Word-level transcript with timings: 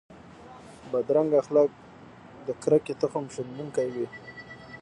بدرنګه 0.91 1.37
اخلاق 1.41 1.69
د 2.47 2.47
کرکې 2.63 2.93
تخم 3.01 3.25
شندونکي 3.33 3.87
وي 3.93 4.07